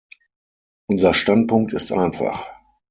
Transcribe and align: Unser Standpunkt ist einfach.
Unser 0.87 1.13
Standpunkt 1.13 1.73
ist 1.73 1.91
einfach. 1.91 2.47